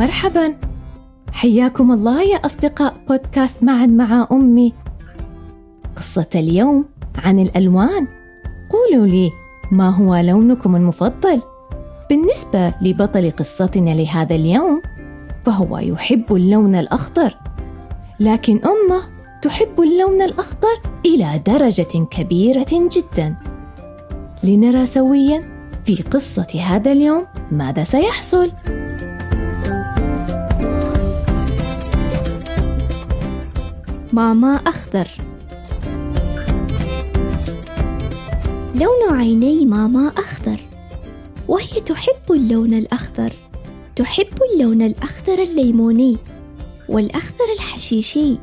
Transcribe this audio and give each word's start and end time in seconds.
مرحبا 0.00 0.54
حياكم 1.32 1.92
الله 1.92 2.22
يا 2.22 2.36
أصدقاء 2.36 2.94
بودكاست 3.08 3.62
معا 3.62 3.86
مع 3.86 4.28
أمي. 4.32 4.72
قصة 5.96 6.26
اليوم 6.34 6.84
عن 7.24 7.38
الألوان. 7.38 8.06
قولوا 8.70 9.06
لي 9.06 9.30
ما 9.72 9.90
هو 9.90 10.16
لونكم 10.16 10.76
المفضل؟ 10.76 11.40
بالنسبة 12.10 12.74
لبطل 12.82 13.30
قصتنا 13.30 13.90
لهذا 13.90 14.34
اليوم 14.34 14.82
فهو 15.46 15.78
يحب 15.78 16.34
اللون 16.34 16.74
الأخضر. 16.74 17.34
لكن 18.20 18.60
أمه 18.64 19.02
تحب 19.42 19.80
اللون 19.80 20.22
الأخضر 20.22 20.80
إلى 21.06 21.40
درجة 21.46 22.06
كبيرة 22.10 22.88
جدا. 22.92 23.36
لنرى 24.44 24.86
سويا 24.86 25.42
في 25.84 26.02
قصة 26.02 26.60
هذا 26.66 26.92
اليوم 26.92 27.26
ماذا 27.52 27.84
سيحصل؟ 27.84 28.52
ماما 34.12 34.54
أخضر. 34.54 35.08
لون 38.74 39.18
عيني 39.18 39.66
ماما 39.66 40.12
أخضر. 40.18 40.60
وهي 41.48 41.80
تحب 41.80 42.30
اللون 42.30 42.74
الأخضر. 42.74 43.32
تحب 43.96 44.42
اللون 44.52 44.82
الأخضر 44.82 45.42
الليموني 45.42 46.16
والأخضر 46.88 47.44
الحشيشي 47.54 48.38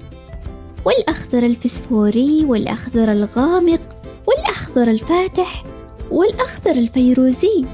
والأخضر 0.86 1.46
الفسفوري 1.46 2.46
والأخضر 2.46 3.12
الغامق 3.12 3.82
والأخضر 4.28 4.92
الفاتح 4.92 5.64
والأخضر 6.12 6.72
الفيروزي. 6.72 7.66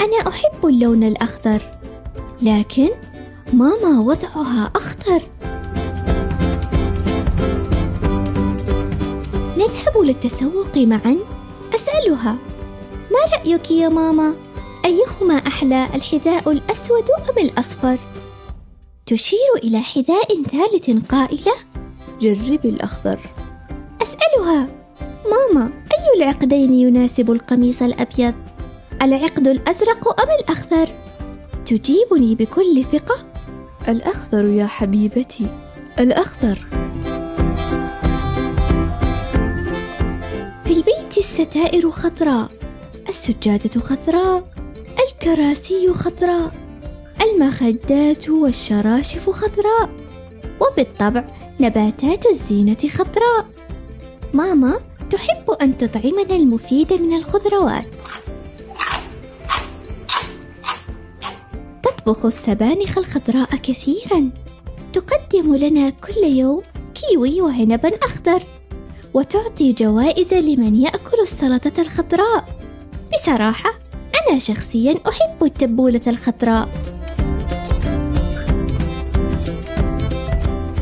أنا 0.00 0.28
أحب 0.28 0.66
اللون 0.66 1.04
الأخضر 1.04 1.62
لكن 2.42 2.88
ماما 3.52 4.00
وضعها 4.00 4.70
أخضر. 4.76 5.22
نذهب 9.66 9.98
للتسوق 9.98 10.76
معا 10.76 11.16
أسألها 11.74 12.36
ما 13.10 13.36
رأيك 13.36 13.70
يا 13.70 13.88
ماما؟ 13.88 14.34
أيهما 14.84 15.34
أحلى 15.34 15.86
الحذاء 15.94 16.52
الأسود 16.52 17.10
أم 17.10 17.38
الأصفر؟ 17.44 17.98
تشير 19.06 19.54
إلى 19.64 19.80
حذاء 19.80 20.42
ثالث 20.42 21.06
قائلة 21.08 21.52
جربي 22.20 22.68
الأخضر 22.68 23.18
أسألها 24.02 24.68
ماما 25.30 25.64
أي 25.66 26.22
العقدين 26.22 26.74
يناسب 26.74 27.30
القميص 27.30 27.82
الأبيض؟ 27.82 28.34
العقد 29.02 29.48
الأزرق 29.48 30.20
أم 30.20 30.28
الأخضر؟ 30.40 30.88
تجيبني 31.66 32.34
بكل 32.34 32.84
ثقة 32.92 33.24
الأخضر 33.88 34.44
يا 34.44 34.66
حبيبتي 34.66 35.46
الأخضر 35.98 36.58
الستائر 41.46 41.90
خضراء. 41.90 42.48
السجادة 43.08 43.80
خضراء. 43.80 44.44
الكراسي 45.08 45.92
خضراء. 45.92 46.52
المخدات 47.22 48.28
والشراشف 48.28 49.30
خضراء. 49.30 49.90
وبالطبع 50.60 51.24
نباتات 51.60 52.26
الزينة 52.26 52.88
خضراء. 52.88 53.46
ماما 54.34 54.80
تحب 55.10 55.50
أن 55.50 55.78
تطعمنا 55.78 56.36
المفيد 56.36 56.92
من 56.92 57.16
الخضروات؟ 57.16 57.86
تطبخ 61.82 62.26
السبانخ 62.26 62.98
الخضراء 62.98 63.56
كثيرا. 63.56 64.30
تقدم 64.92 65.54
لنا 65.54 65.90
كل 65.90 66.24
يوم 66.24 66.62
كيوي 66.94 67.40
وعنبا 67.40 67.96
أخضر. 68.02 68.42
وتعطي 69.16 69.72
جوائز 69.72 70.34
لمن 70.34 70.74
يأكل 70.74 71.20
السلطة 71.22 71.72
الخضراء. 71.78 72.44
بصراحة 73.14 73.70
أنا 74.20 74.38
شخصيا 74.38 74.94
أحب 75.08 75.44
التبولة 75.44 76.00
الخضراء. 76.06 76.68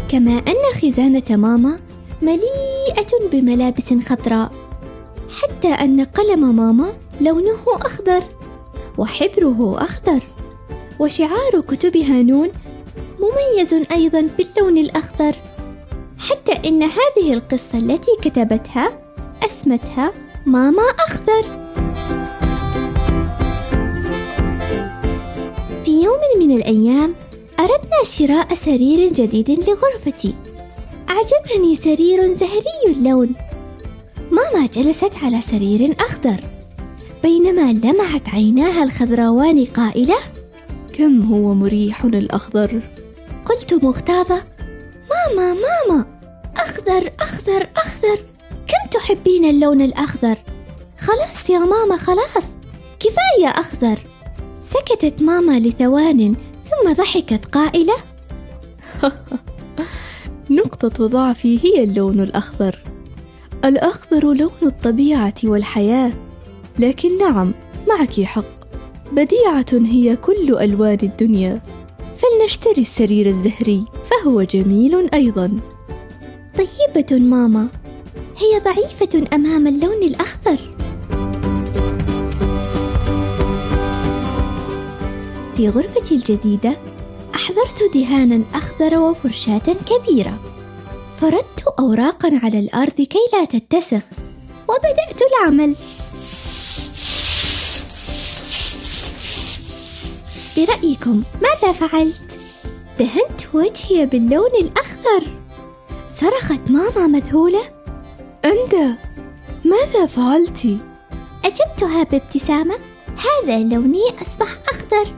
كما 0.08 0.32
أن 0.32 0.80
خزانة 0.82 1.36
ماما 1.36 1.78
مليئة 2.22 3.28
بملابس 3.32 3.94
خضراء 4.08 4.52
حتى 5.42 5.68
أن 5.68 6.00
قلم 6.04 6.56
ماما 6.56 6.92
لونه 7.20 7.62
أخضر 7.66 8.22
وحبره 8.98 9.84
أخضر 9.84 10.22
وشعار 10.98 11.60
كتبها 11.68 12.22
نون 12.22 12.50
مميز 13.20 13.74
أيضا 13.92 14.28
باللون 14.38 14.78
الأخضر. 14.78 15.34
حتى 16.30 16.68
إن 16.68 16.82
هذه 16.82 17.32
القصة 17.32 17.78
التي 17.78 18.10
كتبتها 18.22 18.98
أسمتها 19.46 20.12
ماما 20.46 20.82
أخضر. 20.82 21.44
في 25.84 26.02
يوم 26.02 26.20
من 26.38 26.56
الأيام 26.56 27.14
أردنا 27.60 28.04
شراء 28.04 28.54
سرير 28.54 29.12
جديد 29.12 29.50
لغرفتي. 29.50 30.34
أعجبني 31.08 31.76
سرير 31.76 32.34
زهري 32.34 32.96
اللون. 32.96 33.34
ماما 34.30 34.66
جلست 34.66 35.12
على 35.22 35.40
سرير 35.40 35.94
أخضر. 36.00 36.40
بينما 37.22 37.72
لمعت 37.72 38.28
عيناها 38.28 38.84
الخضراوان 38.84 39.64
قائلة 39.64 40.16
كم 40.92 41.22
هو 41.32 41.54
مريح 41.54 42.04
الأخضر 42.04 42.80
قلت 43.48 43.84
مغتاظة 43.84 44.42
ماما 45.10 45.54
ماما. 45.54 46.13
أخضر 46.64 47.12
أخضر 47.20 47.66
أخضر. 47.76 48.18
كم 48.66 48.90
تحبين 48.90 49.44
اللون 49.44 49.82
الأخضر؟ 49.82 50.36
خلاص 50.98 51.50
يا 51.50 51.58
ماما 51.58 51.96
خلاص. 51.96 52.44
كفاية 53.00 53.46
أخضر. 53.46 53.98
سكتت 54.62 55.22
ماما 55.22 55.58
لثوان 55.58 56.34
ثم 56.64 56.92
ضحكت 56.92 57.44
قائلة. 57.44 57.94
نقطة 60.50 61.06
ضعفي 61.06 61.64
هي 61.64 61.84
اللون 61.84 62.20
الأخضر. 62.20 62.78
الأخضر 63.64 64.32
لون 64.32 64.50
الطبيعة 64.62 65.34
والحياة. 65.44 66.12
لكن 66.78 67.18
نعم 67.18 67.52
معك 67.88 68.20
حق. 68.20 68.44
بديعة 69.12 69.66
هي 69.72 70.16
كل 70.16 70.58
ألوان 70.58 70.98
الدنيا. 71.02 71.62
فلنشتري 72.16 72.80
السرير 72.80 73.26
الزهري 73.26 73.84
فهو 74.10 74.42
جميل 74.42 75.10
أيضا. 75.14 75.73
طيبة 76.58 77.18
ماما. 77.18 77.68
هي 78.36 78.60
ضعيفة 78.60 79.26
أمام 79.32 79.66
اللون 79.66 80.02
الأخضر. 80.02 80.58
في 85.56 85.68
غرفتي 85.68 86.14
الجديدة 86.14 86.76
أحضرت 87.34 87.94
دهانا 87.94 88.44
أخضر 88.54 88.98
وفرشاة 88.98 89.62
كبيرة. 89.86 90.38
فردت 91.20 91.64
أوراقا 91.78 92.40
على 92.42 92.58
الأرض 92.58 92.92
كي 92.94 93.18
لا 93.32 93.44
تتسخ 93.44 94.02
وبدأت 94.68 95.22
العمل. 95.22 95.74
برأيكم 100.56 101.22
ماذا 101.42 101.72
فعلت؟ 101.72 102.20
دهنت 102.98 103.54
وجهي 103.54 104.06
باللون 104.06 104.50
الأخضر. 104.60 105.43
صرخت 106.16 106.70
ماما 106.70 107.06
مذهولة. 107.06 107.60
أندا 108.44 108.94
ماذا 109.64 110.06
فعلت؟ 110.06 110.78
أجبتها 111.44 112.02
بابتسامة. 112.02 112.74
هذا 113.16 113.58
لوني 113.58 114.04
أصبح 114.22 114.56
أخضر. 114.68 115.12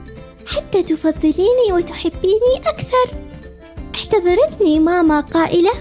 حتى 0.47 0.82
تفضليني 0.82 1.73
وتحبيني 1.73 2.56
أكثر. 2.67 3.19
احتضرتني 3.94 4.81
ماما 4.81 5.21
قائلة. 5.21 5.73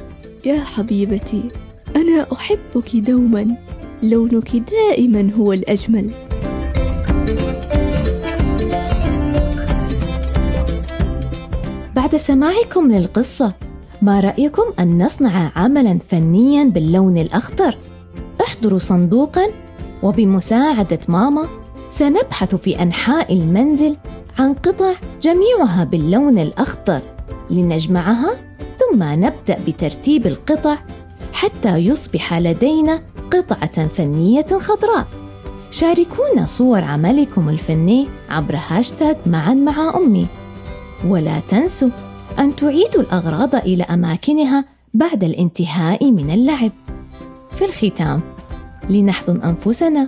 يا 0.46 0.64
حبيبتي 0.64 1.44
أنا 1.96 2.28
أحبك 2.34 2.96
دوما. 2.96 3.58
لونك 4.04 4.56
دائما 4.56 5.30
هو 5.40 5.54
الأجمل. 5.54 6.14
بعد 11.96 12.16
سماعكم 12.16 12.92
للقصة 12.92 13.54
ما 14.06 14.20
رأيكم 14.20 14.64
أن 14.80 15.04
نصنع 15.04 15.52
عملا 15.56 16.00
فنيا 16.10 16.64
باللون 16.64 17.18
الأخضر؟ 17.18 17.78
احضروا 18.42 18.80
صندوقا 18.80 19.46
وبمساعدة 20.04 21.00
ماما 21.08 21.48
سنبحث 21.92 22.56
في 22.56 22.82
أنحاء 22.82 23.34
المنزل 23.34 23.96
عن 24.40 24.54
قطع 24.54 24.94
جميعها 25.22 25.84
باللون 25.84 26.40
الأخضر. 26.40 27.00
لنجمعها 27.50 28.30
ثم 28.80 29.04
نبدأ 29.04 29.58
بترتيب 29.68 30.28
القطع 30.28 30.78
حتى 31.34 31.78
يصبح 31.78 32.34
لدينا 32.34 33.02
قطعة 33.32 33.88
فنية 33.88 34.48
خضراء. 34.60 35.06
شاركونا 35.72 36.46
صور 36.46 36.84
عملكم 36.84 37.50
الفني 37.50 38.08
عبر 38.30 38.60
هاشتاغ 38.68 39.16
معا 39.26 39.54
مع 39.54 39.98
أمي. 39.98 40.28
ولا 41.08 41.40
تنسوا 41.50 41.90
أن 42.40 42.56
تعيدوا 42.56 43.02
الأغراض 43.02 43.56
إلى 43.56 43.84
أماكنها 43.84 44.66
بعد 44.94 45.24
الانتهاء 45.24 46.12
من 46.12 46.30
اللعب. 46.32 46.72
في 47.58 47.66
الختام 47.66 48.22
لنحضن 48.90 49.42
أنفسنا 49.42 50.08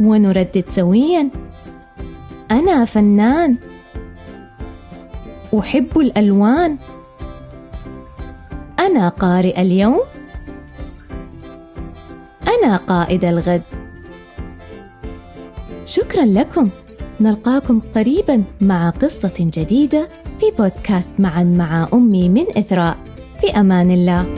ونردد 0.00 0.64
سويا. 0.70 1.30
أنا 2.50 2.84
فنان. 2.84 3.56
أحب 5.58 5.98
الألوان. 5.98 6.76
أنا 8.78 9.08
قارئ 9.08 9.62
اليوم. 9.62 10.00
أنا 12.48 12.76
قائد 12.76 13.24
الغد. 13.24 13.62
شكرا 15.84 16.24
لكم. 16.24 16.68
نلقاكم 17.20 17.80
قريبا 17.94 18.42
مع 18.60 18.90
قصة 18.90 19.32
جديدة 19.38 20.08
في 20.40 20.46
بودكاست 20.58 21.08
معا 21.18 21.42
مع 21.44 21.88
أمي 21.92 22.28
من 22.28 22.44
إثراء. 22.56 22.96
في 23.40 23.60
أمان 23.60 23.90
الله. 23.90 24.34